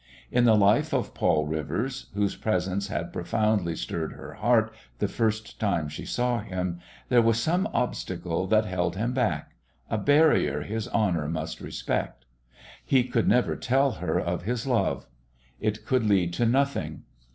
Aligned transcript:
In 0.31 0.45
the 0.45 0.55
life 0.55 0.95
of 0.95 1.13
Paul 1.13 1.45
Rivers, 1.45 2.07
whose 2.15 2.35
presence 2.35 2.87
had 2.87 3.13
profoundly 3.13 3.75
stirred 3.75 4.13
her 4.13 4.33
heart 4.33 4.73
the 4.97 5.07
first 5.07 5.59
time 5.59 5.89
she 5.89 6.07
saw 6.07 6.39
him, 6.39 6.79
there 7.09 7.21
was 7.21 7.39
some 7.39 7.69
obstacle 7.71 8.47
that 8.47 8.65
held 8.65 8.95
him 8.95 9.13
back, 9.13 9.51
a 9.91 9.99
barrier 9.99 10.61
his 10.63 10.87
honour 10.87 11.27
must 11.29 11.61
respect. 11.61 12.25
He 12.83 13.03
could 13.03 13.27
never 13.27 13.55
tell 13.55 13.91
her 13.91 14.19
of 14.19 14.41
his 14.41 14.65
love. 14.65 15.05
It 15.59 15.85
could 15.85 16.03
lead 16.05 16.33
to 16.33 16.47
nothing. 16.47 17.03